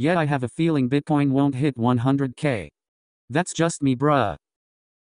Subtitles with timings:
[0.00, 2.70] Yet I have a feeling Bitcoin won't hit 100k.
[3.28, 4.36] That's just me, bruh.